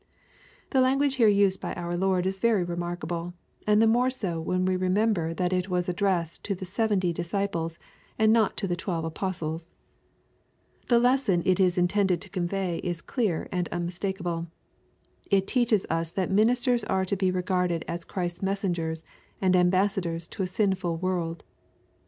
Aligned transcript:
''The 0.71 0.81
language 0.81 1.17
here 1.17 1.27
used 1.27 1.61
by 1.61 1.75
our 1.75 1.95
Lord 1.95 2.25
is 2.25 2.39
very 2.39 2.63
remark 2.63 3.01
able, 3.03 3.35
and 3.67 3.79
the 3.79 3.85
more 3.85 4.09
so 4.09 4.41
when 4.41 4.65
we 4.65 4.75
remember 4.75 5.31
that 5.35 5.53
it 5.53 5.69
was 5.69 5.87
addressed 5.87 6.43
to 6.45 6.55
the 6.55 6.65
seventy 6.65 7.13
disciples, 7.13 7.77
and 8.17 8.33
not 8.33 8.57
to 8.57 8.67
the 8.67 8.75
twelve 8.75 9.05
apostles. 9.05 9.75
The 10.87 10.97
lesson 10.97 11.43
it 11.45 11.59
is 11.59 11.77
intended 11.77 12.19
to 12.21 12.29
convey 12.31 12.79
is 12.79 12.99
clear 12.99 13.47
and 13.51 13.69
unmistakable 13.71 14.47
It 15.29 15.45
teaches 15.45 15.85
us 15.87 16.11
that 16.13 16.31
ministers 16.31 16.83
are 16.85 17.05
to 17.05 17.15
be 17.15 17.29
regarded 17.29 17.85
as 17.87 18.03
Christ's 18.03 18.41
messengers 18.41 19.03
and 19.39 19.55
ambassadors 19.55 20.27
to 20.29 20.41
a 20.41 20.47
sinful 20.47 20.97
world. 20.97 21.43